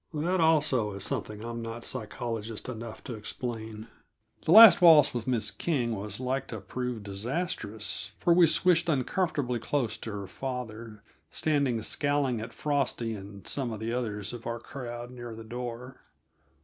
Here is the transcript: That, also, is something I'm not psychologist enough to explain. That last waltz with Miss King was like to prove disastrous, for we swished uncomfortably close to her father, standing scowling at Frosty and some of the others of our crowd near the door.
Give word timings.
That, 0.15 0.41
also, 0.41 0.93
is 0.93 1.03
something 1.03 1.43
I'm 1.45 1.61
not 1.61 1.85
psychologist 1.85 2.67
enough 2.67 3.03
to 3.03 3.13
explain. 3.13 3.85
That 4.43 4.51
last 4.51 4.81
waltz 4.81 5.13
with 5.13 5.27
Miss 5.27 5.51
King 5.51 5.93
was 5.95 6.19
like 6.19 6.47
to 6.47 6.59
prove 6.59 7.03
disastrous, 7.03 8.11
for 8.17 8.33
we 8.33 8.47
swished 8.47 8.89
uncomfortably 8.89 9.59
close 9.59 9.97
to 9.97 10.11
her 10.11 10.25
father, 10.25 11.03
standing 11.29 11.79
scowling 11.83 12.41
at 12.41 12.51
Frosty 12.51 13.13
and 13.13 13.45
some 13.45 13.71
of 13.71 13.79
the 13.79 13.93
others 13.93 14.33
of 14.33 14.47
our 14.47 14.57
crowd 14.59 15.11
near 15.11 15.35
the 15.35 15.43
door. 15.43 16.01